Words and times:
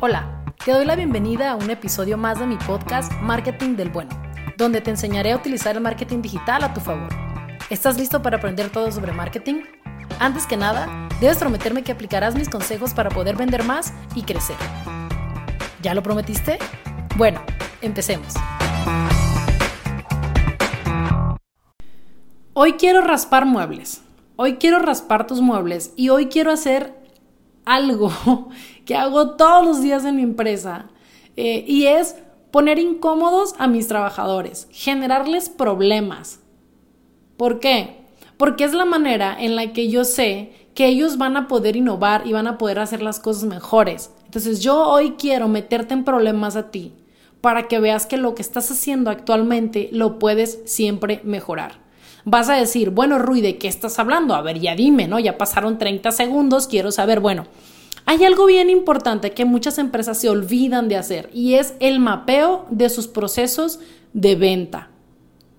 Hola, 0.00 0.44
te 0.64 0.70
doy 0.70 0.84
la 0.84 0.94
bienvenida 0.94 1.50
a 1.50 1.56
un 1.56 1.70
episodio 1.70 2.16
más 2.16 2.38
de 2.38 2.46
mi 2.46 2.54
podcast 2.54 3.10
Marketing 3.20 3.74
del 3.74 3.88
Bueno, 3.88 4.10
donde 4.56 4.80
te 4.80 4.90
enseñaré 4.90 5.32
a 5.32 5.36
utilizar 5.36 5.74
el 5.74 5.82
marketing 5.82 6.22
digital 6.22 6.62
a 6.62 6.72
tu 6.72 6.78
favor. 6.78 7.08
¿Estás 7.68 7.98
listo 7.98 8.22
para 8.22 8.36
aprender 8.36 8.70
todo 8.70 8.92
sobre 8.92 9.10
marketing? 9.10 9.64
Antes 10.20 10.46
que 10.46 10.56
nada, 10.56 11.08
debes 11.20 11.38
prometerme 11.38 11.82
que 11.82 11.90
aplicarás 11.90 12.36
mis 12.36 12.48
consejos 12.48 12.94
para 12.94 13.10
poder 13.10 13.34
vender 13.34 13.64
más 13.64 13.92
y 14.14 14.22
crecer. 14.22 14.54
¿Ya 15.82 15.94
lo 15.94 16.02
prometiste? 16.04 16.60
Bueno, 17.16 17.42
empecemos. 17.82 18.34
Hoy 22.52 22.74
quiero 22.74 23.00
raspar 23.00 23.46
muebles. 23.46 24.02
Hoy 24.36 24.58
quiero 24.58 24.78
raspar 24.78 25.26
tus 25.26 25.40
muebles 25.40 25.92
y 25.96 26.10
hoy 26.10 26.26
quiero 26.26 26.52
hacer 26.52 26.97
algo 27.68 28.10
que 28.84 28.96
hago 28.96 29.36
todos 29.36 29.64
los 29.64 29.82
días 29.82 30.04
en 30.04 30.16
mi 30.16 30.22
empresa 30.22 30.86
eh, 31.36 31.64
y 31.66 31.86
es 31.86 32.16
poner 32.50 32.78
incómodos 32.78 33.54
a 33.58 33.68
mis 33.68 33.86
trabajadores, 33.86 34.68
generarles 34.70 35.48
problemas. 35.48 36.40
¿Por 37.36 37.60
qué? 37.60 37.98
Porque 38.36 38.64
es 38.64 38.72
la 38.72 38.84
manera 38.84 39.36
en 39.38 39.54
la 39.54 39.72
que 39.72 39.88
yo 39.88 40.04
sé 40.04 40.52
que 40.74 40.86
ellos 40.86 41.18
van 41.18 41.36
a 41.36 41.48
poder 41.48 41.76
innovar 41.76 42.26
y 42.26 42.32
van 42.32 42.46
a 42.46 42.56
poder 42.56 42.78
hacer 42.78 43.02
las 43.02 43.20
cosas 43.20 43.44
mejores. 43.44 44.12
Entonces 44.24 44.60
yo 44.60 44.88
hoy 44.88 45.16
quiero 45.18 45.48
meterte 45.48 45.94
en 45.94 46.04
problemas 46.04 46.56
a 46.56 46.70
ti 46.70 46.94
para 47.40 47.68
que 47.68 47.80
veas 47.80 48.06
que 48.06 48.16
lo 48.16 48.34
que 48.34 48.42
estás 48.42 48.70
haciendo 48.70 49.10
actualmente 49.10 49.88
lo 49.92 50.18
puedes 50.18 50.60
siempre 50.64 51.20
mejorar. 51.24 51.87
Vas 52.24 52.48
a 52.48 52.54
decir, 52.54 52.90
bueno, 52.90 53.18
Rui, 53.18 53.40
¿de 53.40 53.58
qué 53.58 53.68
estás 53.68 53.98
hablando? 53.98 54.34
A 54.34 54.42
ver, 54.42 54.58
ya 54.60 54.74
dime, 54.74 55.08
¿no? 55.08 55.18
Ya 55.18 55.38
pasaron 55.38 55.78
30 55.78 56.12
segundos, 56.12 56.66
quiero 56.66 56.90
saber, 56.90 57.20
bueno, 57.20 57.46
hay 58.10 58.24
algo 58.24 58.46
bien 58.46 58.70
importante 58.70 59.32
que 59.32 59.44
muchas 59.44 59.76
empresas 59.76 60.18
se 60.18 60.30
olvidan 60.30 60.88
de 60.88 60.96
hacer 60.96 61.28
y 61.34 61.54
es 61.54 61.74
el 61.78 62.00
mapeo 62.00 62.66
de 62.70 62.88
sus 62.88 63.06
procesos 63.06 63.80
de 64.14 64.34
venta. 64.34 64.88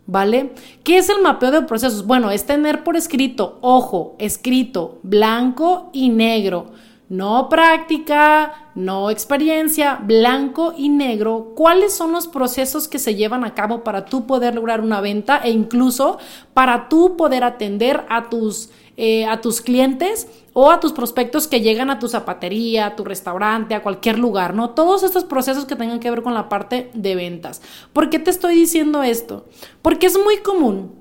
¿Vale? 0.08 0.56
¿Qué 0.84 0.98
es 0.98 1.08
el 1.10 1.22
mapeo 1.22 1.52
de 1.52 1.62
procesos? 1.62 2.08
Bueno, 2.08 2.32
es 2.32 2.48
tener 2.48 2.84
por 2.84 2.98
escrito, 2.98 3.60
ojo, 3.62 4.16
escrito 4.18 4.98
blanco 5.04 5.92
y 5.94 6.10
negro, 6.10 6.72
no 7.10 7.50
práctica, 7.50 8.70
no 8.76 9.10
experiencia, 9.10 10.00
blanco 10.02 10.74
y 10.78 10.90
negro, 10.90 11.54
cuáles 11.56 11.94
son 11.94 12.12
los 12.12 12.28
procesos 12.28 12.88
que 12.88 13.00
se 13.00 13.16
llevan 13.16 13.44
a 13.44 13.56
cabo 13.56 13.84
para 13.84 14.06
tú 14.06 14.28
poder 14.28 14.56
lograr 14.56 14.82
una 14.82 15.02
venta 15.02 15.42
e 15.44 15.50
incluso 15.50 16.20
para 16.54 16.88
tú 16.88 17.18
poder 17.18 17.44
atender 17.44 18.06
a 18.10 18.30
tus 18.30 18.70
eh, 19.02 19.26
a 19.26 19.40
tus 19.40 19.62
clientes 19.62 20.28
o 20.52 20.70
a 20.70 20.82
tus 20.82 20.92
prospectos 20.92 21.48
que 21.48 21.62
llegan 21.62 21.90
a 21.90 22.00
tu 22.00 22.10
zapatería, 22.10 22.86
a 22.86 22.96
tu 22.98 23.06
restaurante, 23.06 23.74
a 23.74 23.82
cualquier 23.82 24.20
lugar, 24.20 24.54
¿no? 24.54 24.72
Todos 24.72 25.04
estos 25.04 25.24
procesos 25.24 25.64
que 25.64 25.78
tengan 25.78 26.02
que 26.02 26.10
ver 26.10 26.22
con 26.22 26.34
la 26.34 26.50
parte 26.50 26.92
de 26.94 27.16
ventas. 27.16 27.62
¿Por 27.94 28.10
qué 28.10 28.20
te 28.20 28.30
estoy 28.30 28.56
diciendo 28.56 29.02
esto? 29.02 29.46
Porque 29.82 30.08
es 30.08 30.20
muy 30.22 30.40
común 30.40 30.92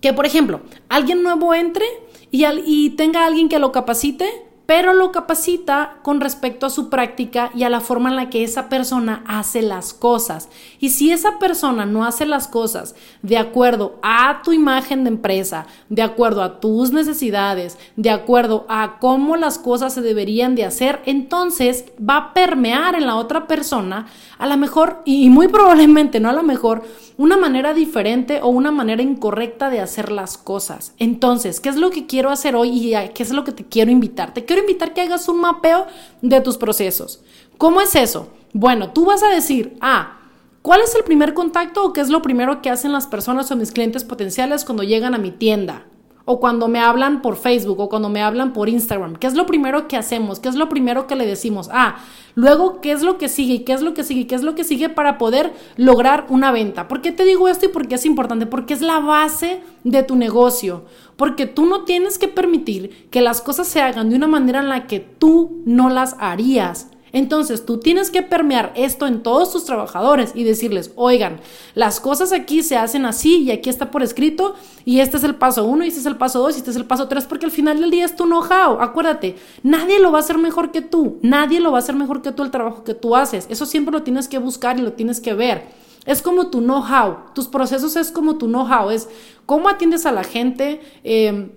que, 0.00 0.12
por 0.12 0.24
ejemplo, 0.24 0.60
alguien 0.88 1.24
nuevo 1.24 1.52
entre 1.52 1.84
y, 2.30 2.44
y 2.64 2.90
tenga 2.90 3.26
alguien 3.26 3.48
que 3.48 3.58
lo 3.58 3.72
capacite 3.72 4.45
pero 4.66 4.92
lo 4.92 5.12
capacita 5.12 5.98
con 6.02 6.20
respecto 6.20 6.66
a 6.66 6.70
su 6.70 6.90
práctica 6.90 7.50
y 7.54 7.62
a 7.62 7.70
la 7.70 7.80
forma 7.80 8.10
en 8.10 8.16
la 8.16 8.30
que 8.30 8.42
esa 8.42 8.68
persona 8.68 9.22
hace 9.26 9.62
las 9.62 9.94
cosas. 9.94 10.48
Y 10.80 10.90
si 10.90 11.12
esa 11.12 11.38
persona 11.38 11.86
no 11.86 12.04
hace 12.04 12.26
las 12.26 12.48
cosas 12.48 12.96
de 13.22 13.38
acuerdo 13.38 13.98
a 14.02 14.42
tu 14.42 14.52
imagen 14.52 15.04
de 15.04 15.10
empresa, 15.10 15.66
de 15.88 16.02
acuerdo 16.02 16.42
a 16.42 16.58
tus 16.58 16.90
necesidades, 16.90 17.78
de 17.94 18.10
acuerdo 18.10 18.66
a 18.68 18.98
cómo 18.98 19.36
las 19.36 19.58
cosas 19.58 19.94
se 19.94 20.02
deberían 20.02 20.56
de 20.56 20.64
hacer, 20.64 21.00
entonces 21.06 21.84
va 21.98 22.16
a 22.16 22.34
permear 22.34 22.96
en 22.96 23.06
la 23.06 23.14
otra 23.14 23.46
persona, 23.46 24.06
a 24.38 24.46
lo 24.46 24.56
mejor, 24.56 25.02
y 25.04 25.30
muy 25.30 25.46
probablemente 25.46 26.18
no 26.18 26.28
a 26.28 26.32
lo 26.32 26.42
mejor, 26.42 26.82
una 27.18 27.36
manera 27.36 27.72
diferente 27.72 28.40
o 28.42 28.48
una 28.48 28.70
manera 28.70 29.02
incorrecta 29.02 29.70
de 29.70 29.80
hacer 29.80 30.12
las 30.12 30.36
cosas. 30.36 30.92
Entonces, 30.98 31.60
¿qué 31.60 31.68
es 31.68 31.76
lo 31.76 31.90
que 31.90 32.06
quiero 32.06 32.30
hacer 32.30 32.54
hoy 32.56 32.68
y 32.68 33.08
qué 33.14 33.22
es 33.22 33.30
lo 33.30 33.44
que 33.44 33.52
te 33.52 33.64
quiero 33.64 33.90
invitar? 33.90 34.34
Te 34.34 34.44
quiero 34.44 34.62
invitar 34.62 34.92
que 34.92 35.00
hagas 35.00 35.28
un 35.28 35.40
mapeo 35.40 35.86
de 36.20 36.40
tus 36.40 36.58
procesos. 36.58 37.20
¿Cómo 37.56 37.80
es 37.80 37.94
eso? 37.94 38.28
Bueno, 38.52 38.90
tú 38.90 39.06
vas 39.06 39.22
a 39.22 39.28
decir, 39.28 39.76
ah, 39.80 40.18
¿cuál 40.60 40.82
es 40.82 40.94
el 40.94 41.04
primer 41.04 41.32
contacto 41.32 41.84
o 41.84 41.92
qué 41.92 42.02
es 42.02 42.10
lo 42.10 42.20
primero 42.20 42.60
que 42.60 42.70
hacen 42.70 42.92
las 42.92 43.06
personas 43.06 43.50
o 43.50 43.56
mis 43.56 43.72
clientes 43.72 44.04
potenciales 44.04 44.64
cuando 44.64 44.82
llegan 44.82 45.14
a 45.14 45.18
mi 45.18 45.30
tienda? 45.30 45.84
O 46.26 46.40
cuando 46.40 46.66
me 46.66 46.80
hablan 46.80 47.22
por 47.22 47.36
Facebook 47.36 47.78
o 47.80 47.88
cuando 47.88 48.08
me 48.08 48.20
hablan 48.20 48.52
por 48.52 48.68
Instagram. 48.68 49.14
¿Qué 49.14 49.28
es 49.28 49.34
lo 49.34 49.46
primero 49.46 49.86
que 49.86 49.96
hacemos? 49.96 50.40
¿Qué 50.40 50.48
es 50.48 50.56
lo 50.56 50.68
primero 50.68 51.06
que 51.06 51.14
le 51.14 51.24
decimos? 51.24 51.70
Ah, 51.72 51.98
luego, 52.34 52.80
¿qué 52.80 52.90
es 52.90 53.02
lo 53.02 53.16
que 53.16 53.28
sigue? 53.28 53.62
¿Qué 53.62 53.72
es 53.72 53.80
lo 53.80 53.94
que 53.94 54.02
sigue? 54.02 54.26
¿Qué 54.26 54.34
es 54.34 54.42
lo 54.42 54.56
que 54.56 54.64
sigue 54.64 54.88
para 54.88 55.18
poder 55.18 55.54
lograr 55.76 56.26
una 56.28 56.50
venta? 56.50 56.88
¿Por 56.88 57.00
qué 57.00 57.12
te 57.12 57.24
digo 57.24 57.46
esto 57.46 57.66
y 57.66 57.68
por 57.68 57.86
qué 57.86 57.94
es 57.94 58.04
importante? 58.04 58.44
Porque 58.44 58.74
es 58.74 58.82
la 58.82 58.98
base 58.98 59.60
de 59.84 60.02
tu 60.02 60.16
negocio. 60.16 60.84
Porque 61.14 61.46
tú 61.46 61.64
no 61.64 61.84
tienes 61.84 62.18
que 62.18 62.26
permitir 62.26 63.08
que 63.10 63.20
las 63.20 63.40
cosas 63.40 63.68
se 63.68 63.80
hagan 63.80 64.10
de 64.10 64.16
una 64.16 64.26
manera 64.26 64.58
en 64.58 64.68
la 64.68 64.88
que 64.88 64.98
tú 64.98 65.62
no 65.64 65.90
las 65.90 66.16
harías. 66.18 66.90
Entonces 67.16 67.64
tú 67.64 67.78
tienes 67.78 68.10
que 68.10 68.22
permear 68.22 68.74
esto 68.76 69.06
en 69.06 69.22
todos 69.22 69.50
tus 69.50 69.64
trabajadores 69.64 70.32
y 70.34 70.44
decirles, 70.44 70.90
oigan, 70.96 71.40
las 71.74 71.98
cosas 71.98 72.30
aquí 72.30 72.62
se 72.62 72.76
hacen 72.76 73.06
así 73.06 73.38
y 73.38 73.52
aquí 73.52 73.70
está 73.70 73.90
por 73.90 74.02
escrito 74.02 74.54
y 74.84 75.00
este 75.00 75.16
es 75.16 75.24
el 75.24 75.34
paso 75.34 75.64
uno 75.64 75.82
y 75.82 75.88
este 75.88 76.00
es 76.00 76.04
el 76.04 76.18
paso 76.18 76.40
dos 76.40 76.56
y 76.56 76.58
este 76.58 76.72
es 76.72 76.76
el 76.76 76.84
paso 76.84 77.08
tres 77.08 77.24
porque 77.24 77.46
al 77.46 77.52
final 77.52 77.80
del 77.80 77.90
día 77.90 78.04
es 78.04 78.16
tu 78.16 78.26
know-how. 78.26 78.82
Acuérdate, 78.82 79.36
nadie 79.62 79.98
lo 79.98 80.12
va 80.12 80.18
a 80.18 80.20
hacer 80.20 80.36
mejor 80.36 80.72
que 80.72 80.82
tú, 80.82 81.18
nadie 81.22 81.58
lo 81.58 81.72
va 81.72 81.78
a 81.78 81.80
hacer 81.80 81.94
mejor 81.94 82.20
que 82.20 82.32
tú 82.32 82.42
el 82.42 82.50
trabajo 82.50 82.84
que 82.84 82.92
tú 82.92 83.16
haces. 83.16 83.46
Eso 83.48 83.64
siempre 83.64 83.92
lo 83.92 84.02
tienes 84.02 84.28
que 84.28 84.36
buscar 84.36 84.78
y 84.78 84.82
lo 84.82 84.92
tienes 84.92 85.22
que 85.22 85.32
ver. 85.32 85.68
Es 86.04 86.20
como 86.20 86.48
tu 86.48 86.60
know-how, 86.60 87.32
tus 87.34 87.48
procesos 87.48 87.96
es 87.96 88.12
como 88.12 88.36
tu 88.36 88.46
know-how, 88.46 88.90
es 88.90 89.08
cómo 89.46 89.70
atiendes 89.70 90.04
a 90.04 90.12
la 90.12 90.22
gente. 90.22 90.82
Eh, 91.02 91.48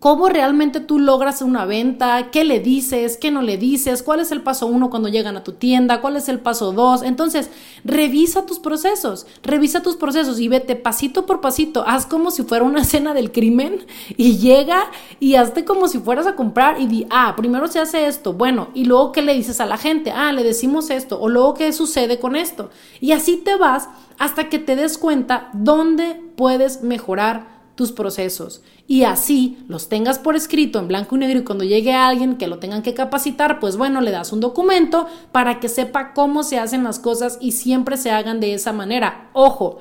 cómo 0.00 0.30
realmente 0.30 0.80
tú 0.80 0.98
logras 0.98 1.42
una 1.42 1.66
venta, 1.66 2.30
qué 2.30 2.44
le 2.44 2.58
dices, 2.58 3.18
qué 3.18 3.30
no 3.30 3.42
le 3.42 3.58
dices, 3.58 4.02
cuál 4.02 4.20
es 4.20 4.32
el 4.32 4.40
paso 4.40 4.66
uno 4.66 4.88
cuando 4.88 5.10
llegan 5.10 5.36
a 5.36 5.44
tu 5.44 5.52
tienda, 5.52 6.00
cuál 6.00 6.16
es 6.16 6.30
el 6.30 6.40
paso 6.40 6.72
dos. 6.72 7.02
Entonces, 7.02 7.50
revisa 7.84 8.46
tus 8.46 8.58
procesos, 8.58 9.26
revisa 9.42 9.82
tus 9.82 9.96
procesos 9.96 10.40
y 10.40 10.48
vete 10.48 10.74
pasito 10.74 11.26
por 11.26 11.42
pasito. 11.42 11.84
Haz 11.86 12.06
como 12.06 12.30
si 12.30 12.42
fuera 12.44 12.64
una 12.64 12.80
escena 12.80 13.12
del 13.12 13.30
crimen 13.30 13.84
y 14.16 14.38
llega 14.38 14.90
y 15.20 15.34
hazte 15.34 15.66
como 15.66 15.86
si 15.86 15.98
fueras 15.98 16.26
a 16.26 16.34
comprar 16.34 16.80
y 16.80 16.86
di, 16.86 17.06
ah, 17.10 17.34
primero 17.36 17.68
se 17.68 17.78
hace 17.78 18.06
esto, 18.06 18.32
bueno, 18.32 18.68
y 18.72 18.86
luego 18.86 19.12
qué 19.12 19.20
le 19.20 19.34
dices 19.34 19.60
a 19.60 19.66
la 19.66 19.76
gente, 19.76 20.12
ah, 20.12 20.32
le 20.32 20.42
decimos 20.42 20.88
esto, 20.88 21.20
o 21.20 21.28
luego 21.28 21.52
qué 21.52 21.74
sucede 21.74 22.18
con 22.18 22.36
esto. 22.36 22.70
Y 23.00 23.12
así 23.12 23.36
te 23.36 23.54
vas 23.56 23.90
hasta 24.18 24.48
que 24.48 24.58
te 24.58 24.76
des 24.76 24.96
cuenta 24.96 25.50
dónde 25.52 26.22
puedes 26.36 26.82
mejorar 26.82 27.59
tus 27.80 27.92
procesos 27.92 28.60
y 28.86 29.04
así 29.04 29.56
los 29.66 29.88
tengas 29.88 30.18
por 30.18 30.36
escrito 30.36 30.78
en 30.78 30.86
blanco 30.86 31.16
y 31.16 31.20
negro 31.20 31.38
y 31.38 31.44
cuando 31.44 31.64
llegue 31.64 31.94
alguien 31.94 32.36
que 32.36 32.46
lo 32.46 32.58
tengan 32.58 32.82
que 32.82 32.92
capacitar, 32.92 33.58
pues 33.58 33.78
bueno, 33.78 34.02
le 34.02 34.10
das 34.10 34.34
un 34.34 34.40
documento 34.40 35.06
para 35.32 35.60
que 35.60 35.70
sepa 35.70 36.12
cómo 36.12 36.42
se 36.42 36.58
hacen 36.58 36.84
las 36.84 36.98
cosas 36.98 37.38
y 37.40 37.52
siempre 37.52 37.96
se 37.96 38.10
hagan 38.10 38.38
de 38.38 38.52
esa 38.52 38.74
manera. 38.74 39.30
Ojo, 39.32 39.78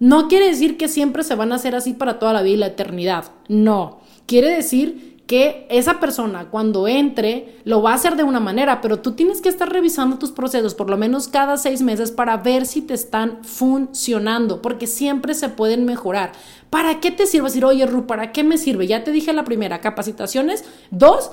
no 0.00 0.26
quiere 0.28 0.46
decir 0.46 0.78
que 0.78 0.88
siempre 0.88 1.22
se 1.22 1.34
van 1.34 1.52
a 1.52 1.56
hacer 1.56 1.74
así 1.74 1.92
para 1.92 2.18
toda 2.18 2.32
la 2.32 2.40
vida 2.40 2.54
y 2.54 2.58
la 2.60 2.66
eternidad. 2.68 3.26
No, 3.48 4.00
quiere 4.24 4.48
decir 4.48 5.13
que 5.26 5.66
esa 5.70 6.00
persona 6.00 6.50
cuando 6.50 6.86
entre 6.86 7.56
lo 7.64 7.80
va 7.80 7.92
a 7.92 7.94
hacer 7.94 8.16
de 8.16 8.24
una 8.24 8.40
manera, 8.40 8.80
pero 8.80 9.00
tú 9.00 9.12
tienes 9.12 9.40
que 9.40 9.48
estar 9.48 9.70
revisando 9.70 10.18
tus 10.18 10.32
procesos 10.32 10.74
por 10.74 10.90
lo 10.90 10.98
menos 10.98 11.28
cada 11.28 11.56
seis 11.56 11.80
meses 11.80 12.10
para 12.10 12.36
ver 12.36 12.66
si 12.66 12.82
te 12.82 12.94
están 12.94 13.42
funcionando, 13.42 14.60
porque 14.60 14.86
siempre 14.86 15.34
se 15.34 15.48
pueden 15.48 15.86
mejorar. 15.86 16.32
¿Para 16.68 17.00
qué 17.00 17.10
te 17.10 17.26
sirve 17.26 17.48
decir, 17.48 17.64
oye, 17.64 17.86
Ru, 17.86 18.06
¿para 18.06 18.32
qué 18.32 18.44
me 18.44 18.58
sirve? 18.58 18.86
Ya 18.86 19.04
te 19.04 19.12
dije 19.12 19.32
la 19.32 19.44
primera, 19.44 19.80
capacitaciones. 19.80 20.64
Dos, 20.90 21.30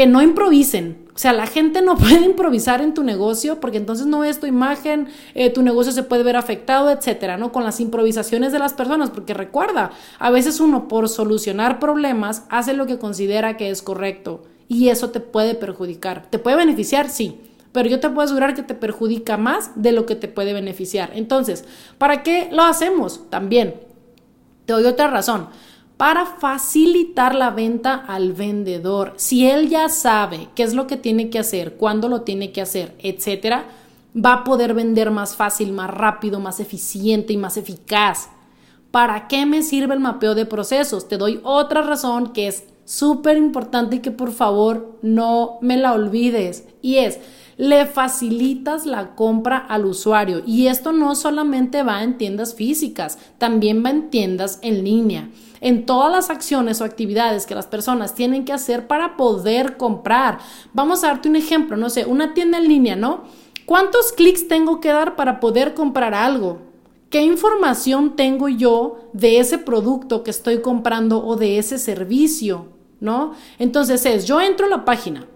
que 0.00 0.06
no 0.06 0.22
improvisen. 0.22 1.04
O 1.14 1.18
sea, 1.18 1.34
la 1.34 1.46
gente 1.46 1.82
no 1.82 1.94
puede 1.98 2.24
improvisar 2.24 2.80
en 2.80 2.94
tu 2.94 3.04
negocio 3.04 3.60
porque 3.60 3.76
entonces 3.76 4.06
no 4.06 4.24
es 4.24 4.40
tu 4.40 4.46
imagen, 4.46 5.08
eh, 5.34 5.50
tu 5.50 5.60
negocio 5.60 5.92
se 5.92 6.02
puede 6.02 6.22
ver 6.22 6.36
afectado, 6.36 6.88
etcétera, 6.90 7.36
¿no? 7.36 7.52
Con 7.52 7.64
las 7.64 7.80
improvisaciones 7.80 8.50
de 8.50 8.60
las 8.60 8.72
personas, 8.72 9.10
porque 9.10 9.34
recuerda, 9.34 9.90
a 10.18 10.30
veces 10.30 10.58
uno 10.58 10.88
por 10.88 11.10
solucionar 11.10 11.78
problemas 11.78 12.44
hace 12.48 12.72
lo 12.72 12.86
que 12.86 12.98
considera 12.98 13.58
que 13.58 13.68
es 13.68 13.82
correcto 13.82 14.44
y 14.68 14.88
eso 14.88 15.10
te 15.10 15.20
puede 15.20 15.54
perjudicar. 15.54 16.30
¿Te 16.30 16.38
puede 16.38 16.56
beneficiar? 16.56 17.10
Sí. 17.10 17.38
Pero 17.72 17.90
yo 17.90 18.00
te 18.00 18.08
puedo 18.08 18.22
asegurar 18.22 18.54
que 18.54 18.62
te 18.62 18.74
perjudica 18.74 19.36
más 19.36 19.72
de 19.74 19.92
lo 19.92 20.06
que 20.06 20.16
te 20.16 20.28
puede 20.28 20.54
beneficiar. 20.54 21.10
Entonces, 21.12 21.66
¿para 21.98 22.22
qué 22.22 22.48
lo 22.50 22.62
hacemos? 22.62 23.28
También, 23.28 23.74
te 24.64 24.72
doy 24.72 24.86
otra 24.86 25.08
razón 25.08 25.48
para 26.00 26.24
facilitar 26.24 27.34
la 27.34 27.50
venta 27.50 27.94
al 27.94 28.32
vendedor. 28.32 29.12
Si 29.16 29.46
él 29.46 29.68
ya 29.68 29.90
sabe 29.90 30.48
qué 30.54 30.62
es 30.62 30.72
lo 30.72 30.86
que 30.86 30.96
tiene 30.96 31.28
que 31.28 31.38
hacer, 31.38 31.74
cuándo 31.74 32.08
lo 32.08 32.22
tiene 32.22 32.52
que 32.52 32.62
hacer, 32.62 32.94
etcétera, 33.00 33.66
va 34.16 34.32
a 34.32 34.44
poder 34.44 34.72
vender 34.72 35.10
más 35.10 35.36
fácil, 35.36 35.72
más 35.72 35.90
rápido, 35.90 36.40
más 36.40 36.58
eficiente 36.58 37.34
y 37.34 37.36
más 37.36 37.58
eficaz. 37.58 38.30
¿Para 38.90 39.28
qué 39.28 39.44
me 39.44 39.62
sirve 39.62 39.92
el 39.92 40.00
mapeo 40.00 40.34
de 40.34 40.46
procesos? 40.46 41.06
Te 41.06 41.18
doy 41.18 41.38
otra 41.42 41.82
razón 41.82 42.32
que 42.32 42.48
es 42.48 42.64
súper 42.86 43.36
importante 43.36 43.96
y 43.96 44.00
que 44.00 44.10
por 44.10 44.32
favor 44.32 44.98
no 45.02 45.58
me 45.60 45.76
la 45.76 45.92
olvides. 45.92 46.66
Y 46.80 46.96
es, 46.96 47.18
le 47.58 47.84
facilitas 47.84 48.86
la 48.86 49.14
compra 49.14 49.58
al 49.58 49.84
usuario. 49.84 50.40
Y 50.46 50.68
esto 50.68 50.92
no 50.92 51.14
solamente 51.14 51.82
va 51.82 52.02
en 52.02 52.16
tiendas 52.16 52.54
físicas, 52.54 53.18
también 53.36 53.84
va 53.84 53.90
en 53.90 54.08
tiendas 54.08 54.60
en 54.62 54.82
línea 54.82 55.28
en 55.60 55.86
todas 55.86 56.10
las 56.10 56.30
acciones 56.30 56.80
o 56.80 56.84
actividades 56.84 57.46
que 57.46 57.54
las 57.54 57.66
personas 57.66 58.14
tienen 58.14 58.44
que 58.44 58.52
hacer 58.52 58.86
para 58.86 59.16
poder 59.16 59.76
comprar. 59.76 60.38
Vamos 60.72 61.04
a 61.04 61.08
darte 61.08 61.28
un 61.28 61.36
ejemplo, 61.36 61.76
no 61.76 61.90
sé, 61.90 62.06
una 62.06 62.34
tienda 62.34 62.58
en 62.58 62.68
línea, 62.68 62.96
¿no? 62.96 63.24
¿Cuántos 63.66 64.12
clics 64.12 64.48
tengo 64.48 64.80
que 64.80 64.88
dar 64.88 65.16
para 65.16 65.38
poder 65.38 65.74
comprar 65.74 66.14
algo? 66.14 66.58
¿Qué 67.10 67.22
información 67.22 68.16
tengo 68.16 68.48
yo 68.48 68.98
de 69.12 69.40
ese 69.40 69.58
producto 69.58 70.22
que 70.22 70.30
estoy 70.30 70.60
comprando 70.60 71.24
o 71.24 71.36
de 71.36 71.58
ese 71.58 71.78
servicio? 71.78 72.66
¿No? 73.00 73.32
Entonces 73.58 74.04
es, 74.06 74.26
yo 74.26 74.40
entro 74.40 74.66
a 74.66 74.68
la 74.68 74.84
página, 74.84 75.26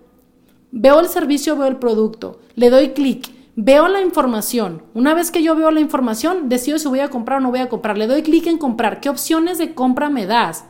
veo 0.70 1.00
el 1.00 1.08
servicio, 1.08 1.56
veo 1.56 1.66
el 1.66 1.78
producto, 1.78 2.38
le 2.56 2.68
doy 2.68 2.90
clic, 2.90 3.33
veo 3.56 3.88
la 3.88 4.00
información. 4.00 4.82
Una 4.94 5.14
vez 5.14 5.30
que 5.30 5.42
yo 5.42 5.54
veo 5.54 5.70
la 5.70 5.80
información, 5.80 6.48
decido 6.48 6.78
si 6.78 6.88
voy 6.88 7.00
a 7.00 7.10
comprar 7.10 7.38
o 7.38 7.40
no 7.40 7.50
voy 7.50 7.60
a 7.60 7.68
comprar. 7.68 7.96
Le 7.98 8.06
doy 8.06 8.22
clic 8.22 8.46
en 8.46 8.58
comprar. 8.58 9.00
¿Qué 9.00 9.08
opciones 9.08 9.58
de 9.58 9.74
compra 9.74 10.10
me 10.10 10.26
das? 10.26 10.64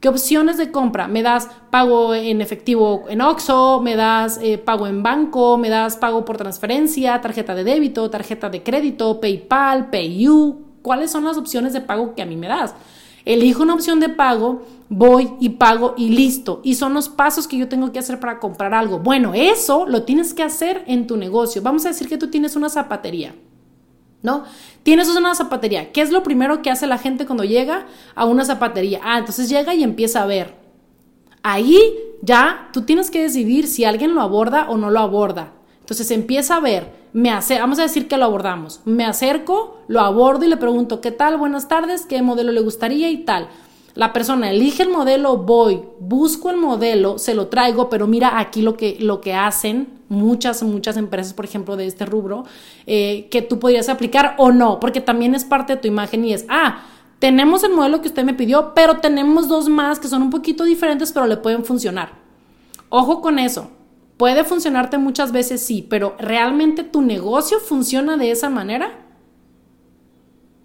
¿Qué 0.00 0.08
opciones 0.08 0.58
de 0.58 0.70
compra? 0.70 1.08
¿Me 1.08 1.22
das 1.22 1.48
pago 1.70 2.14
en 2.14 2.40
efectivo 2.40 3.04
en 3.08 3.22
OXO? 3.22 3.80
¿Me 3.82 3.96
das 3.96 4.38
eh, 4.42 4.58
pago 4.58 4.86
en 4.86 5.02
banco? 5.02 5.56
¿Me 5.56 5.70
das 5.70 5.96
pago 5.96 6.24
por 6.24 6.36
transferencia? 6.36 7.20
¿Tarjeta 7.20 7.54
de 7.54 7.64
débito? 7.64 8.08
¿Tarjeta 8.10 8.50
de 8.50 8.62
crédito? 8.62 9.20
¿PayPal? 9.20 9.90
¿PayU? 9.90 10.64
¿Cuáles 10.82 11.10
son 11.10 11.24
las 11.24 11.38
opciones 11.38 11.72
de 11.72 11.80
pago 11.80 12.14
que 12.14 12.22
a 12.22 12.26
mí 12.26 12.36
me 12.36 12.46
das? 12.46 12.74
Elijo 13.26 13.64
una 13.64 13.74
opción 13.74 14.00
de 14.00 14.08
pago, 14.08 14.62
voy 14.88 15.32
y 15.40 15.50
pago 15.50 15.94
y 15.98 16.08
listo. 16.08 16.62
Y 16.64 16.76
son 16.76 16.94
los 16.94 17.10
pasos 17.10 17.46
que 17.46 17.58
yo 17.58 17.68
tengo 17.68 17.92
que 17.92 17.98
hacer 17.98 18.18
para 18.18 18.38
comprar 18.38 18.72
algo. 18.72 19.00
Bueno, 19.00 19.34
eso 19.34 19.84
lo 19.86 20.04
tienes 20.04 20.32
que 20.32 20.42
hacer 20.42 20.84
en 20.86 21.06
tu 21.06 21.18
negocio. 21.18 21.60
Vamos 21.60 21.84
a 21.84 21.88
decir 21.88 22.08
que 22.08 22.16
tú 22.16 22.30
tienes 22.30 22.56
una 22.56 22.70
zapatería. 22.70 23.34
¿no? 24.22 24.44
Tienes 24.82 25.08
una 25.08 25.34
zapatería. 25.34 25.92
¿Qué 25.92 26.02
es 26.02 26.10
lo 26.10 26.22
primero 26.22 26.62
que 26.62 26.70
hace 26.70 26.86
la 26.86 26.98
gente 26.98 27.26
cuando 27.26 27.44
llega 27.44 27.86
a 28.14 28.24
una 28.24 28.44
zapatería? 28.44 29.00
Ah, 29.02 29.18
entonces 29.18 29.48
llega 29.48 29.74
y 29.74 29.82
empieza 29.82 30.22
a 30.22 30.26
ver. 30.26 30.54
Ahí 31.42 31.80
ya 32.22 32.70
tú 32.72 32.82
tienes 32.82 33.10
que 33.10 33.22
decidir 33.22 33.66
si 33.66 33.84
alguien 33.84 34.14
lo 34.14 34.22
aborda 34.22 34.68
o 34.68 34.76
no 34.76 34.90
lo 34.90 35.00
aborda. 35.00 35.52
Entonces 35.80 36.10
empieza 36.10 36.56
a 36.56 36.60
ver, 36.60 36.92
me 37.16 37.30
hace, 37.30 37.58
vamos 37.58 37.78
a 37.78 37.82
decir 37.82 38.08
que 38.08 38.18
lo 38.18 38.26
abordamos. 38.26 38.82
Me 38.84 39.06
acerco, 39.06 39.78
lo 39.88 40.00
abordo 40.02 40.44
y 40.44 40.48
le 40.48 40.58
pregunto, 40.58 41.00
¿qué 41.00 41.10
tal? 41.10 41.38
Buenas 41.38 41.66
tardes, 41.66 42.04
¿qué 42.04 42.20
modelo 42.20 42.52
le 42.52 42.60
gustaría 42.60 43.08
y 43.08 43.24
tal? 43.24 43.48
La 43.94 44.12
persona 44.12 44.50
elige 44.50 44.82
el 44.82 44.90
modelo, 44.90 45.38
voy, 45.38 45.80
busco 45.98 46.50
el 46.50 46.58
modelo, 46.58 47.16
se 47.16 47.34
lo 47.34 47.46
traigo, 47.46 47.88
pero 47.88 48.06
mira 48.06 48.38
aquí 48.38 48.60
lo 48.60 48.76
que, 48.76 48.98
lo 49.00 49.22
que 49.22 49.32
hacen 49.32 49.88
muchas, 50.10 50.62
muchas 50.62 50.98
empresas, 50.98 51.32
por 51.32 51.46
ejemplo, 51.46 51.74
de 51.76 51.86
este 51.86 52.04
rubro, 52.04 52.44
eh, 52.86 53.28
que 53.30 53.40
tú 53.40 53.58
podrías 53.58 53.88
aplicar 53.88 54.34
o 54.36 54.52
no, 54.52 54.78
porque 54.78 55.00
también 55.00 55.34
es 55.34 55.46
parte 55.46 55.76
de 55.76 55.80
tu 55.80 55.88
imagen 55.88 56.22
y 56.22 56.34
es, 56.34 56.44
ah, 56.50 56.82
tenemos 57.18 57.64
el 57.64 57.72
modelo 57.72 58.02
que 58.02 58.08
usted 58.08 58.24
me 58.24 58.34
pidió, 58.34 58.74
pero 58.74 58.98
tenemos 58.98 59.48
dos 59.48 59.70
más 59.70 59.98
que 59.98 60.08
son 60.08 60.20
un 60.20 60.28
poquito 60.28 60.64
diferentes, 60.64 61.12
pero 61.12 61.26
le 61.26 61.38
pueden 61.38 61.64
funcionar. 61.64 62.10
Ojo 62.90 63.22
con 63.22 63.38
eso. 63.38 63.70
Puede 64.16 64.44
funcionarte 64.44 64.96
muchas 64.98 65.32
veces, 65.32 65.60
sí, 65.60 65.86
pero 65.88 66.16
¿realmente 66.18 66.84
tu 66.84 67.02
negocio 67.02 67.60
funciona 67.60 68.16
de 68.16 68.30
esa 68.30 68.48
manera? 68.48 69.06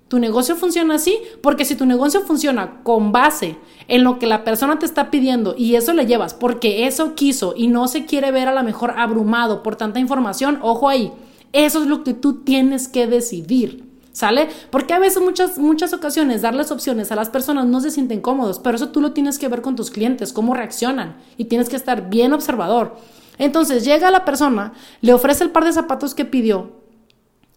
Tu 0.07 0.19
negocio 0.19 0.55
funciona 0.57 0.95
así 0.95 1.17
porque 1.41 1.63
si 1.63 1.75
tu 1.75 1.85
negocio 1.85 2.21
funciona 2.21 2.81
con 2.83 3.13
base 3.13 3.57
en 3.87 4.03
lo 4.03 4.19
que 4.19 4.27
la 4.27 4.43
persona 4.43 4.77
te 4.77 4.85
está 4.85 5.09
pidiendo 5.09 5.55
y 5.57 5.75
eso 5.75 5.93
le 5.93 6.05
llevas 6.05 6.33
porque 6.33 6.85
eso 6.85 7.15
quiso 7.15 7.53
y 7.55 7.67
no 7.67 7.87
se 7.87 8.05
quiere 8.05 8.31
ver 8.31 8.49
a 8.49 8.53
lo 8.53 8.61
mejor 8.63 8.93
abrumado 8.97 9.63
por 9.63 9.77
tanta 9.77 9.99
información, 9.99 10.59
ojo 10.61 10.89
ahí, 10.89 11.13
eso 11.53 11.81
es 11.81 11.87
lo 11.87 12.03
que 12.03 12.13
tú 12.13 12.43
tienes 12.43 12.87
que 12.87 13.07
decidir. 13.07 13.89
¿Sale? 14.13 14.49
Porque 14.69 14.93
a 14.93 14.99
veces 14.99 15.23
muchas, 15.23 15.57
muchas 15.57 15.93
ocasiones 15.93 16.41
darles 16.41 16.69
opciones 16.69 17.13
a 17.13 17.15
las 17.15 17.29
personas 17.29 17.65
no 17.67 17.79
se 17.79 17.91
sienten 17.91 18.19
cómodos, 18.19 18.59
pero 18.59 18.75
eso 18.75 18.89
tú 18.89 18.99
lo 18.99 19.13
tienes 19.13 19.39
que 19.39 19.47
ver 19.47 19.61
con 19.61 19.77
tus 19.77 19.89
clientes, 19.89 20.33
cómo 20.33 20.53
reaccionan 20.53 21.15
y 21.37 21.45
tienes 21.45 21.69
que 21.69 21.77
estar 21.77 22.09
bien 22.09 22.33
observador. 22.33 22.97
Entonces 23.41 23.83
llega 23.83 24.11
la 24.11 24.23
persona, 24.23 24.73
le 25.01 25.13
ofrece 25.13 25.43
el 25.43 25.49
par 25.49 25.65
de 25.65 25.73
zapatos 25.73 26.13
que 26.13 26.25
pidió, 26.25 26.79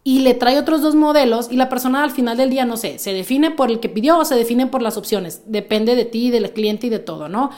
y 0.03 0.21
le 0.21 0.33
trae 0.33 0.59
otros 0.59 0.81
dos 0.81 0.95
modelos 0.95 1.49
y 1.51 1.57
la 1.57 1.69
persona 1.69 2.03
al 2.03 2.11
final 2.11 2.39
del 2.39 2.49
día, 2.49 2.65
no 2.65 2.79
sé, 2.79 2.99
se 2.99 3.13
define 3.13 3.51
por 3.51 3.71
el 3.71 3.81
que 3.81 3.91
pidió 3.91 4.19
o 4.19 4.25
se 4.25 4.35
define 4.35 4.67
por 4.67 4.81
las 4.81 4.97
opciones. 4.97 5.43
Depende 5.47 5.95
de 5.95 6.07
ti, 6.07 6.31
del 6.31 6.51
cliente 6.53 6.87
y 6.87 6.91
de 6.91 7.01
todo, 7.01 7.29
¿no? 7.29 7.51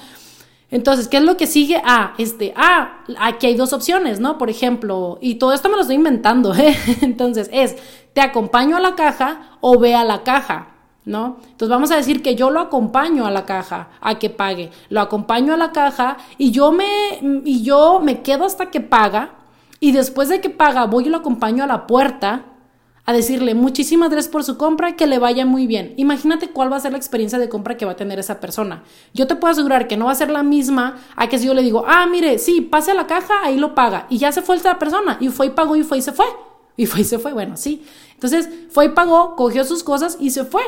Entonces, 0.72 1.06
¿qué 1.06 1.18
es 1.18 1.22
lo 1.22 1.36
que 1.36 1.46
sigue? 1.46 1.80
Ah, 1.84 2.14
este, 2.18 2.52
ah, 2.56 3.04
aquí 3.20 3.46
hay 3.46 3.54
dos 3.54 3.72
opciones, 3.72 4.18
¿no? 4.18 4.38
Por 4.38 4.50
ejemplo, 4.50 5.18
y 5.20 5.36
todo 5.36 5.52
esto 5.52 5.68
me 5.68 5.76
lo 5.76 5.82
estoy 5.82 5.96
inventando, 5.96 6.52
¿eh? 6.56 6.76
Entonces, 7.02 7.48
es, 7.52 7.76
te 8.12 8.20
acompaño 8.20 8.76
a 8.76 8.80
la 8.80 8.96
caja 8.96 9.58
o 9.60 9.78
ve 9.78 9.94
a 9.94 10.04
la 10.04 10.24
caja, 10.24 10.75
¿no? 11.06 11.38
Entonces 11.42 11.68
vamos 11.68 11.90
a 11.92 11.96
decir 11.96 12.20
que 12.20 12.34
yo 12.34 12.50
lo 12.50 12.60
acompaño 12.60 13.26
a 13.26 13.30
la 13.30 13.46
caja 13.46 13.88
a 14.00 14.18
que 14.18 14.28
pague, 14.28 14.70
lo 14.90 15.00
acompaño 15.00 15.54
a 15.54 15.56
la 15.56 15.72
caja 15.72 16.18
y 16.36 16.50
yo 16.50 16.72
me, 16.72 16.84
y 17.44 17.62
yo 17.62 18.00
me 18.00 18.20
quedo 18.20 18.44
hasta 18.44 18.70
que 18.70 18.80
paga 18.80 19.30
y 19.80 19.92
después 19.92 20.28
de 20.28 20.40
que 20.40 20.50
paga, 20.50 20.84
voy 20.86 21.06
y 21.06 21.08
lo 21.08 21.18
acompaño 21.18 21.64
a 21.64 21.68
la 21.68 21.86
puerta 21.86 22.44
a 23.04 23.12
decirle 23.12 23.54
muchísimas 23.54 24.10
gracias 24.10 24.32
por 24.32 24.42
su 24.42 24.58
compra, 24.58 24.96
que 24.96 25.06
le 25.06 25.20
vaya 25.20 25.46
muy 25.46 25.68
bien. 25.68 25.94
Imagínate 25.96 26.50
cuál 26.50 26.72
va 26.72 26.76
a 26.76 26.80
ser 26.80 26.90
la 26.90 26.98
experiencia 26.98 27.38
de 27.38 27.48
compra 27.48 27.76
que 27.76 27.86
va 27.86 27.92
a 27.92 27.96
tener 27.96 28.18
esa 28.18 28.40
persona. 28.40 28.82
Yo 29.14 29.28
te 29.28 29.36
puedo 29.36 29.52
asegurar 29.52 29.86
que 29.86 29.96
no 29.96 30.06
va 30.06 30.10
a 30.10 30.16
ser 30.16 30.28
la 30.28 30.42
misma 30.42 30.96
a 31.14 31.28
que 31.28 31.38
si 31.38 31.46
yo 31.46 31.54
le 31.54 31.62
digo, 31.62 31.84
ah, 31.86 32.06
mire, 32.06 32.38
sí, 32.38 32.62
pase 32.62 32.90
a 32.90 32.94
la 32.94 33.06
caja, 33.06 33.34
ahí 33.44 33.58
lo 33.58 33.76
paga. 33.76 34.08
Y 34.10 34.18
ya 34.18 34.32
se 34.32 34.42
fue 34.42 34.56
esa 34.56 34.76
persona. 34.80 35.18
Y 35.20 35.28
fue 35.28 35.46
y 35.46 35.50
pagó 35.50 35.76
y 35.76 35.84
fue 35.84 35.98
y 35.98 36.02
se 36.02 36.10
fue. 36.10 36.26
Y 36.76 36.86
fue 36.86 37.02
y 37.02 37.04
se 37.04 37.20
fue. 37.20 37.32
Bueno, 37.32 37.56
sí. 37.56 37.86
Entonces 38.14 38.48
fue 38.70 38.86
y 38.86 38.88
pagó, 38.88 39.36
cogió 39.36 39.62
sus 39.62 39.84
cosas 39.84 40.16
y 40.18 40.30
se 40.30 40.44
fue. 40.44 40.64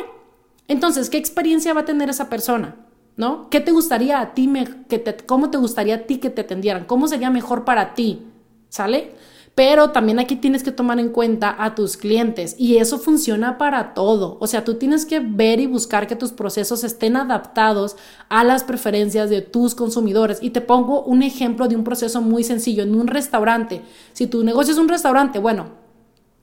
Entonces, 0.69 1.11
¿qué 1.11 1.17
experiencia 1.17 1.75
va 1.75 1.81
a 1.81 1.87
tener 1.87 2.11
esa 2.11 2.29
persona? 2.29 2.77
¿No? 3.17 3.51
¿Qué 3.51 3.61
te 3.61 3.73
gustaría 3.73 4.21
a 4.21 4.33
ti, 4.35 4.49
que 4.89 5.01
te, 5.01 5.17
cómo 5.27 5.51
te 5.51 5.59
gustaría 5.59 5.97
a 5.97 6.07
ti 6.07 6.19
que 6.19 6.31
te 6.31 6.43
atendieran? 6.43 6.85
¿Cómo 6.85 7.09
sería 7.09 7.31
mejor 7.31 7.65
para 7.65 7.95
ti? 7.95 8.23
¿Sale? 8.69 9.15
Pero 9.59 9.91
también 9.91 10.21
aquí 10.21 10.37
tienes 10.37 10.63
que 10.63 10.71
tomar 10.71 11.01
en 11.01 11.09
cuenta 11.09 11.57
a 11.59 11.75
tus 11.75 11.97
clientes 11.97 12.55
y 12.61 12.77
eso 12.77 12.97
funciona 12.97 13.59
para 13.59 13.93
todo. 13.93 14.37
O 14.39 14.47
sea, 14.47 14.63
tú 14.63 14.75
tienes 14.75 15.05
que 15.05 15.19
ver 15.19 15.59
y 15.59 15.67
buscar 15.67 16.07
que 16.07 16.15
tus 16.15 16.31
procesos 16.31 16.85
estén 16.85 17.17
adaptados 17.17 17.97
a 18.29 18.45
las 18.45 18.63
preferencias 18.63 19.31
de 19.31 19.43
tus 19.43 19.75
consumidores. 19.75 20.39
Y 20.43 20.51
te 20.51 20.61
pongo 20.61 21.03
un 21.03 21.25
ejemplo 21.25 21.67
de 21.67 21.75
un 21.75 21.83
proceso 21.83 22.23
muy 22.23 22.45
sencillo. 22.45 22.85
En 22.85 22.95
un 22.95 23.09
restaurante, 23.09 23.83
si 24.13 24.29
tu 24.29 24.45
negocio 24.45 24.73
es 24.73 24.79
un 24.79 24.89
restaurante, 24.89 25.41
bueno, 25.41 25.71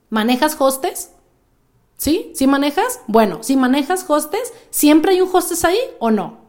¿manejas 0.10 0.58
hostes? 0.60 1.15
¿Sí? 1.98 2.32
¿Sí 2.36 2.48
manejas? 2.48 3.00
Bueno, 3.08 3.40
si 3.42 3.56
manejas 3.56 4.06
hostes, 4.08 4.54
¿siempre 4.70 5.14
hay 5.14 5.22
un 5.22 5.30
hostes 5.34 5.64
ahí 5.64 5.80
o 6.00 6.12
no? 6.12 6.40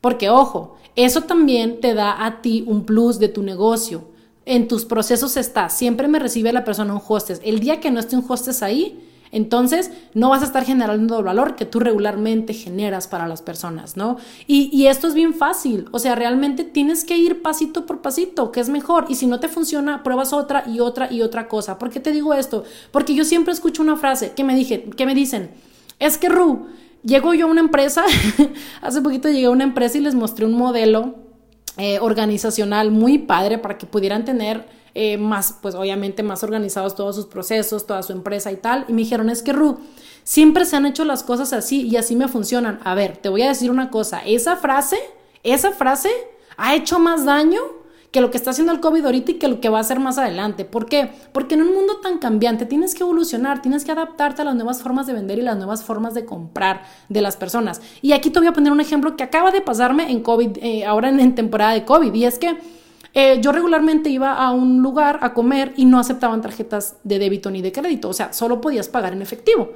Porque 0.00 0.30
ojo, 0.30 0.76
eso 0.96 1.22
también 1.22 1.80
te 1.80 1.94
da 1.94 2.24
a 2.24 2.42
ti 2.42 2.64
un 2.66 2.84
plus 2.84 3.18
de 3.18 3.28
tu 3.28 3.42
negocio 3.42 4.12
en 4.44 4.68
tus 4.68 4.84
procesos 4.84 5.36
está, 5.36 5.68
siempre 5.68 6.08
me 6.08 6.18
recibe 6.18 6.52
la 6.52 6.64
persona 6.64 6.94
un 6.94 7.02
hostess. 7.06 7.40
El 7.44 7.60
día 7.60 7.80
que 7.80 7.90
no 7.90 8.00
esté 8.00 8.16
un 8.16 8.24
hostess 8.26 8.62
ahí, 8.62 9.08
entonces 9.32 9.90
no 10.12 10.28
vas 10.28 10.42
a 10.42 10.44
estar 10.44 10.64
generando 10.64 11.18
el 11.18 11.24
valor 11.24 11.56
que 11.56 11.64
tú 11.64 11.80
regularmente 11.80 12.52
generas 12.52 13.08
para 13.08 13.26
las 13.26 13.40
personas, 13.40 13.96
¿no? 13.96 14.18
Y, 14.46 14.86
esto 14.86 15.08
es 15.08 15.14
bien 15.14 15.32
fácil, 15.32 15.86
o 15.90 15.98
sea, 15.98 16.14
realmente 16.14 16.64
tienes 16.64 17.04
que 17.04 17.16
ir 17.16 17.40
pasito 17.40 17.86
por 17.86 18.02
pasito, 18.02 18.52
que 18.52 18.60
es 18.60 18.68
mejor. 18.68 19.06
Y 19.08 19.14
si 19.14 19.26
no 19.26 19.40
te 19.40 19.48
funciona, 19.48 20.02
pruebas 20.02 20.34
otra 20.34 20.64
y 20.66 20.80
otra 20.80 21.10
y 21.10 21.22
otra 21.22 21.48
cosa. 21.48 21.78
¿Por 21.78 21.88
qué 21.88 21.98
te 21.98 22.12
digo 22.12 22.34
esto? 22.34 22.64
Porque 22.90 23.14
yo 23.14 23.24
siempre 23.24 23.54
escucho 23.54 23.82
una 23.82 23.96
frase 23.96 24.32
que 24.32 24.44
me, 24.44 24.54
dije, 24.54 24.84
que 24.84 25.06
me 25.06 25.14
dicen, 25.14 25.50
es 25.98 26.18
que 26.18 26.28
Ru, 26.28 26.66
llego 27.02 27.32
yo 27.32 27.46
a 27.46 27.50
una 27.50 27.60
empresa, 27.60 28.04
hace 28.82 29.00
poquito 29.00 29.30
llegué 29.30 29.46
a 29.46 29.50
una 29.50 29.64
empresa 29.64 29.96
y 29.96 30.02
les 30.02 30.14
mostré 30.14 30.44
un 30.44 30.54
modelo 30.54 31.14
eh, 31.78 31.98
organizacional 32.00 32.90
muy 32.90 33.16
padre 33.16 33.56
para 33.56 33.78
que 33.78 33.86
pudieran 33.86 34.26
tener 34.26 34.81
eh, 34.94 35.16
más, 35.16 35.56
pues 35.60 35.74
obviamente 35.74 36.22
más 36.22 36.42
organizados 36.42 36.94
todos 36.94 37.16
sus 37.16 37.26
procesos, 37.26 37.86
toda 37.86 38.02
su 38.02 38.12
empresa 38.12 38.52
y 38.52 38.56
tal. 38.56 38.84
Y 38.88 38.92
me 38.92 39.02
dijeron, 39.02 39.30
es 39.30 39.42
que 39.42 39.52
Ru, 39.52 39.78
siempre 40.24 40.64
se 40.64 40.76
han 40.76 40.86
hecho 40.86 41.04
las 41.04 41.22
cosas 41.22 41.52
así 41.52 41.82
y 41.82 41.96
así 41.96 42.16
me 42.16 42.28
funcionan. 42.28 42.80
A 42.84 42.94
ver, 42.94 43.16
te 43.16 43.28
voy 43.28 43.42
a 43.42 43.48
decir 43.48 43.70
una 43.70 43.90
cosa, 43.90 44.20
esa 44.20 44.56
frase, 44.56 44.98
esa 45.42 45.72
frase 45.72 46.10
ha 46.56 46.74
hecho 46.74 46.98
más 46.98 47.24
daño 47.24 47.60
que 48.12 48.20
lo 48.20 48.30
que 48.30 48.36
está 48.36 48.50
haciendo 48.50 48.72
el 48.74 48.80
COVID 48.80 49.06
ahorita 49.06 49.32
y 49.32 49.34
que 49.34 49.48
lo 49.48 49.58
que 49.58 49.70
va 49.70 49.78
a 49.78 49.80
hacer 49.80 49.98
más 49.98 50.18
adelante. 50.18 50.66
¿Por 50.66 50.84
qué? 50.84 51.10
Porque 51.32 51.54
en 51.54 51.62
un 51.62 51.74
mundo 51.74 51.96
tan 52.02 52.18
cambiante 52.18 52.66
tienes 52.66 52.94
que 52.94 53.02
evolucionar, 53.02 53.62
tienes 53.62 53.84
que 53.84 53.92
adaptarte 53.92 54.42
a 54.42 54.44
las 54.44 54.54
nuevas 54.54 54.82
formas 54.82 55.06
de 55.06 55.14
vender 55.14 55.38
y 55.38 55.42
las 55.42 55.56
nuevas 55.56 55.82
formas 55.82 56.12
de 56.12 56.26
comprar 56.26 56.82
de 57.08 57.22
las 57.22 57.36
personas. 57.36 57.80
Y 58.02 58.12
aquí 58.12 58.28
te 58.28 58.38
voy 58.38 58.48
a 58.48 58.52
poner 58.52 58.70
un 58.70 58.82
ejemplo 58.82 59.16
que 59.16 59.24
acaba 59.24 59.50
de 59.50 59.62
pasarme 59.62 60.10
en 60.10 60.22
COVID, 60.22 60.58
eh, 60.60 60.84
ahora 60.84 61.08
en, 61.08 61.34
temporada 61.34 61.72
de 61.72 61.86
COVID, 61.86 62.12
y 62.12 62.26
es 62.26 62.38
que 62.38 62.58
eh, 63.14 63.40
yo 63.40 63.52
regularmente 63.52 64.08
iba 64.08 64.34
a 64.34 64.50
un 64.52 64.82
lugar 64.82 65.18
a 65.22 65.34
comer 65.34 65.72
y 65.76 65.84
no 65.84 65.98
aceptaban 65.98 66.40
tarjetas 66.40 66.96
de 67.04 67.18
débito 67.18 67.50
ni 67.50 67.62
de 67.62 67.72
crédito, 67.72 68.08
o 68.08 68.12
sea, 68.12 68.32
solo 68.32 68.60
podías 68.60 68.88
pagar 68.88 69.12
en 69.12 69.22
efectivo. 69.22 69.72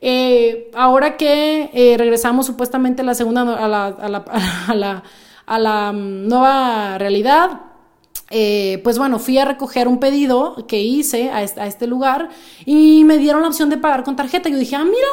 Eh, 0.00 0.70
ahora 0.74 1.16
que 1.16 1.96
regresamos 1.98 2.46
supuestamente 2.46 3.02
a 3.02 3.04
la 3.04 3.14
segunda, 3.14 3.42
a 3.64 4.74
la 4.74 5.02
a 5.46 5.58
la 5.58 5.92
mm, 5.92 6.28
nueva 6.28 6.98
realidad, 6.98 7.60
eh, 8.30 8.80
pues 8.82 8.98
bueno, 8.98 9.18
fui 9.18 9.38
a 9.38 9.44
recoger 9.44 9.88
un 9.88 10.00
pedido 10.00 10.66
que 10.66 10.80
hice 10.80 11.30
a 11.30 11.42
este, 11.42 11.60
a 11.60 11.66
este, 11.66 11.86
lugar 11.86 12.30
y 12.64 13.04
me 13.04 13.18
dieron 13.18 13.42
la 13.42 13.48
opción 13.48 13.70
de 13.70 13.76
pagar 13.76 14.04
con 14.04 14.16
tarjeta. 14.16 14.48
Yo 14.48 14.56
dije, 14.56 14.76
ah, 14.76 14.84
mira, 14.84 15.08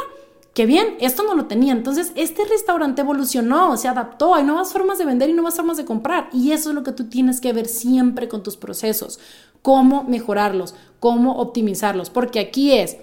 qué 0.53 0.65
bien, 0.65 0.95
esto 0.99 1.23
no 1.23 1.35
lo 1.35 1.45
tenía. 1.45 1.73
Entonces, 1.73 2.11
este 2.15 2.45
restaurante 2.45 3.01
evolucionó, 3.01 3.77
se 3.77 3.87
adaptó, 3.87 4.35
hay 4.35 4.43
nuevas 4.43 4.71
formas 4.71 4.97
de 4.97 5.05
vender 5.05 5.29
y 5.29 5.33
nuevas 5.33 5.55
formas 5.55 5.77
de 5.77 5.85
comprar. 5.85 6.29
Y 6.33 6.51
eso 6.51 6.69
es 6.69 6.75
lo 6.75 6.83
que 6.83 6.91
tú 6.91 7.09
tienes 7.09 7.41
que 7.41 7.53
ver 7.53 7.67
siempre 7.67 8.27
con 8.27 8.43
tus 8.43 8.57
procesos, 8.57 9.19
cómo 9.61 10.03
mejorarlos, 10.03 10.75
cómo 10.99 11.37
optimizarlos, 11.37 12.09
porque 12.09 12.39
aquí 12.39 12.73
es, 12.73 12.97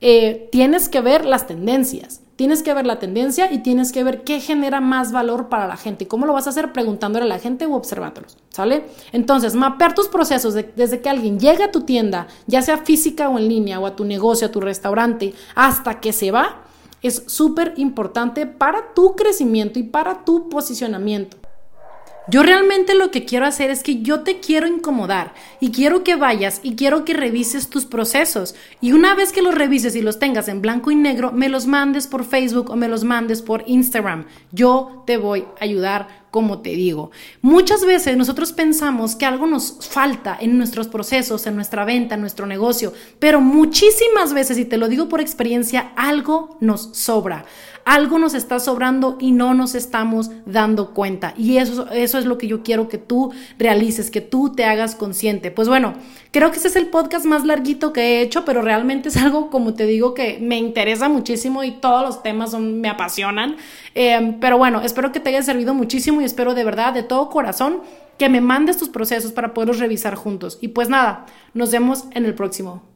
eh, 0.00 0.48
tienes 0.52 0.88
que 0.88 1.00
ver 1.00 1.24
las 1.24 1.46
tendencias. 1.46 2.20
Tienes 2.36 2.62
que 2.62 2.74
ver 2.74 2.84
la 2.84 2.98
tendencia 2.98 3.50
y 3.50 3.60
tienes 3.60 3.92
que 3.92 4.04
ver 4.04 4.22
qué 4.22 4.40
genera 4.40 4.82
más 4.82 5.10
valor 5.10 5.48
para 5.48 5.66
la 5.66 5.78
gente. 5.78 6.04
¿Y 6.04 6.06
cómo 6.06 6.26
lo 6.26 6.34
vas 6.34 6.46
a 6.46 6.50
hacer? 6.50 6.70
Preguntándole 6.70 7.24
a 7.24 7.28
la 7.28 7.38
gente 7.38 7.64
o 7.64 7.74
observándolos, 7.74 8.36
¿sale? 8.50 8.84
Entonces, 9.12 9.54
mapear 9.54 9.94
tus 9.94 10.08
procesos 10.08 10.52
desde 10.52 11.00
que 11.00 11.08
alguien 11.08 11.40
llega 11.40 11.64
a 11.64 11.72
tu 11.72 11.80
tienda, 11.80 12.26
ya 12.46 12.60
sea 12.60 12.76
física 12.76 13.30
o 13.30 13.38
en 13.38 13.48
línea, 13.48 13.80
o 13.80 13.86
a 13.86 13.96
tu 13.96 14.04
negocio, 14.04 14.48
a 14.48 14.52
tu 14.52 14.60
restaurante, 14.60 15.32
hasta 15.54 15.98
que 15.98 16.12
se 16.12 16.30
va, 16.30 16.65
es 17.02 17.24
súper 17.26 17.74
importante 17.76 18.46
para 18.46 18.94
tu 18.94 19.14
crecimiento 19.14 19.78
y 19.78 19.84
para 19.84 20.24
tu 20.24 20.48
posicionamiento. 20.48 21.36
Yo 22.28 22.42
realmente 22.42 22.96
lo 22.96 23.12
que 23.12 23.24
quiero 23.24 23.46
hacer 23.46 23.70
es 23.70 23.84
que 23.84 24.02
yo 24.02 24.20
te 24.20 24.40
quiero 24.40 24.66
incomodar 24.66 25.32
y 25.60 25.70
quiero 25.70 26.02
que 26.02 26.16
vayas 26.16 26.58
y 26.64 26.74
quiero 26.74 27.04
que 27.04 27.14
revises 27.14 27.70
tus 27.70 27.84
procesos. 27.84 28.56
Y 28.80 28.92
una 28.92 29.14
vez 29.14 29.32
que 29.32 29.42
los 29.42 29.54
revises 29.54 29.94
y 29.94 30.02
los 30.02 30.18
tengas 30.18 30.48
en 30.48 30.60
blanco 30.60 30.90
y 30.90 30.96
negro, 30.96 31.30
me 31.30 31.48
los 31.48 31.68
mandes 31.68 32.08
por 32.08 32.24
Facebook 32.24 32.70
o 32.70 32.76
me 32.76 32.88
los 32.88 33.04
mandes 33.04 33.42
por 33.42 33.62
Instagram. 33.68 34.26
Yo 34.50 35.04
te 35.06 35.18
voy 35.18 35.44
a 35.60 35.64
ayudar 35.64 36.25
como 36.36 36.58
te 36.58 36.76
digo. 36.76 37.10
Muchas 37.40 37.86
veces 37.86 38.14
nosotros 38.14 38.52
pensamos 38.52 39.16
que 39.16 39.24
algo 39.24 39.46
nos 39.46 39.78
falta 39.88 40.36
en 40.38 40.58
nuestros 40.58 40.86
procesos, 40.86 41.46
en 41.46 41.56
nuestra 41.56 41.86
venta, 41.86 42.16
en 42.16 42.20
nuestro 42.20 42.44
negocio, 42.44 42.92
pero 43.18 43.40
muchísimas 43.40 44.34
veces, 44.34 44.58
y 44.58 44.66
te 44.66 44.76
lo 44.76 44.88
digo 44.88 45.08
por 45.08 45.22
experiencia, 45.22 45.92
algo 45.96 46.58
nos 46.60 46.90
sobra 46.92 47.46
algo 47.86 48.18
nos 48.18 48.34
está 48.34 48.58
sobrando 48.58 49.16
y 49.20 49.30
no 49.30 49.54
nos 49.54 49.76
estamos 49.76 50.32
dando 50.44 50.92
cuenta. 50.92 51.34
Y 51.38 51.58
eso, 51.58 51.88
eso 51.92 52.18
es 52.18 52.26
lo 52.26 52.36
que 52.36 52.48
yo 52.48 52.64
quiero 52.64 52.88
que 52.88 52.98
tú 52.98 53.32
realices, 53.60 54.10
que 54.10 54.20
tú 54.20 54.52
te 54.52 54.64
hagas 54.64 54.96
consciente. 54.96 55.52
Pues 55.52 55.68
bueno, 55.68 55.94
creo 56.32 56.50
que 56.50 56.58
ese 56.58 56.66
es 56.66 56.74
el 56.74 56.88
podcast 56.88 57.24
más 57.26 57.44
larguito 57.44 57.92
que 57.92 58.00
he 58.00 58.22
hecho, 58.22 58.44
pero 58.44 58.60
realmente 58.60 59.08
es 59.08 59.16
algo, 59.16 59.50
como 59.50 59.74
te 59.74 59.86
digo, 59.86 60.14
que 60.14 60.38
me 60.40 60.58
interesa 60.58 61.08
muchísimo 61.08 61.62
y 61.62 61.70
todos 61.70 62.04
los 62.04 62.24
temas 62.24 62.58
me 62.58 62.88
apasionan. 62.88 63.56
Eh, 63.94 64.36
pero 64.40 64.58
bueno, 64.58 64.80
espero 64.82 65.12
que 65.12 65.20
te 65.20 65.30
haya 65.30 65.42
servido 65.42 65.72
muchísimo 65.72 66.20
y 66.20 66.24
espero 66.24 66.54
de 66.54 66.64
verdad, 66.64 66.92
de 66.92 67.04
todo 67.04 67.30
corazón, 67.30 67.82
que 68.18 68.28
me 68.28 68.40
mandes 68.40 68.78
tus 68.78 68.88
procesos 68.88 69.30
para 69.30 69.54
poderlos 69.54 69.78
revisar 69.78 70.16
juntos. 70.16 70.58
Y 70.60 70.68
pues 70.68 70.88
nada, 70.88 71.26
nos 71.54 71.70
vemos 71.70 72.06
en 72.10 72.24
el 72.24 72.34
próximo. 72.34 72.95